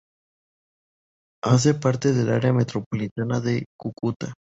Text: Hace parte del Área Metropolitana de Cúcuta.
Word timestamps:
Hace 1.43 1.75
parte 1.75 2.11
del 2.11 2.29
Área 2.31 2.53
Metropolitana 2.53 3.39
de 3.39 3.65
Cúcuta. 3.77 4.33